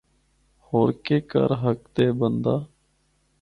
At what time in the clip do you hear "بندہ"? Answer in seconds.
2.19-2.55